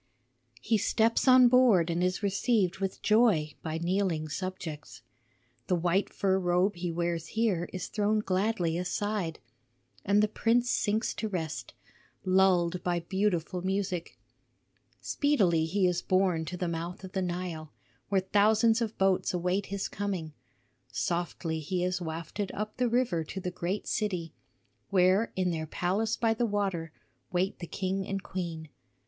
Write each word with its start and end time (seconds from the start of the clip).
"He 0.63 0.79
steps 0.79 1.27
on 1.27 1.47
board 1.47 1.91
and 1.91 2.03
is 2.03 2.23
received 2.23 2.79
with 2.79 3.03
joy 3.03 3.53
by 3.61 3.77
kneeling 3.77 4.29
subjects. 4.29 5.03
The 5.67 5.75
white 5.75 6.11
fur 6.11 6.39
robe 6.39 6.75
he 6.75 6.91
wears 6.91 7.27
here 7.37 7.69
is 7.71 7.85
thrown 7.85 8.17
gladly 8.17 8.79
aside, 8.79 9.37
and 10.03 10.23
the 10.23 10.27
prince 10.27 10.71
sinks 10.71 11.13
to 11.13 11.27
rest, 11.29 11.75
lulled 12.25 12.81
by 12.83 13.01
beautiful 13.01 13.61
music. 13.61 14.17
Speedily 15.01 15.65
he 15.65 15.85
is 15.85 16.01
borne 16.01 16.45
to 16.45 16.57
the 16.57 16.67
mouth 16.67 17.03
of 17.03 17.11
the 17.11 17.21
Nile, 17.21 17.71
where 18.09 18.21
thousands 18.21 18.81
of 18.81 18.97
boats 18.97 19.35
await 19.35 19.67
his 19.67 19.87
coming. 19.87 20.33
Softly 20.91 21.59
he 21.59 21.83
is 21.83 22.01
wafted 22.01 22.51
up 22.55 22.77
the 22.77 22.89
river 22.89 23.23
to 23.25 23.39
the 23.39 23.51
great 23.51 23.85
city, 23.85 24.33
where 24.89 25.31
in 25.35 25.51
their 25.51 25.67
palace 25.67 26.17
by 26.17 26.33
the 26.33 26.47
water 26.47 26.91
wait 27.31 27.59
the 27.59 27.67
king 27.67 28.07
and 28.07 28.23
queen. 28.23 28.69